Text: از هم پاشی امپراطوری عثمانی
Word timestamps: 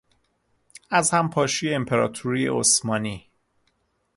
از 0.89 1.11
هم 1.11 1.29
پاشی 1.29 1.73
امپراطوری 1.73 2.47
عثمانی 2.47 3.27